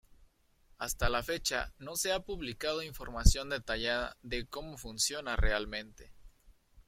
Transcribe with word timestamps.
Hasta 0.79 1.09
la 1.09 1.21
fecha, 1.21 1.73
no 1.77 1.95
se 1.95 2.11
ha 2.11 2.21
publicado 2.21 2.81
información 2.81 3.49
detallada 3.49 4.17
de 4.23 4.47
cómo 4.47 4.79
funciona 4.79 5.35
realmente. 5.35 6.11